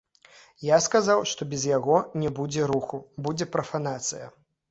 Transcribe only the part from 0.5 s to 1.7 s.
Я сказаў, што без